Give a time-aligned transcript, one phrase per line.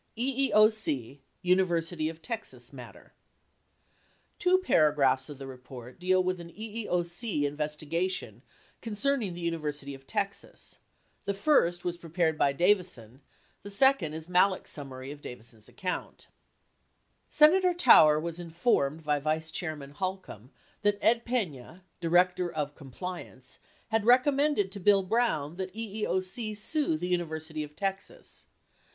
[0.17, 3.13] EEOC UNIVERSITY OF TEXAS MATTER
[4.39, 8.41] Two paragraphs of the report deal with an EEOC investigation
[8.81, 10.79] concerning the University of Texas;
[11.25, 13.21] the first was prepared by Davison,
[13.61, 16.25] the second is Malek's summary of Davison's account:
[17.29, 20.49] Senator Tower was informed by Vice Chairman Holcomb
[20.81, 23.59] that Ed Pena, Director of Compliance,
[23.89, 28.45] had recommended to Bill Brown that EEOC sue The University of Texas.